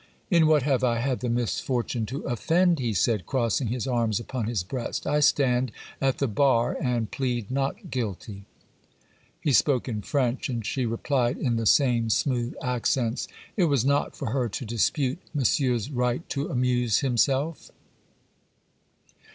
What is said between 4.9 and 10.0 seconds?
'I stand at the bar and plead not guilty.' He spoke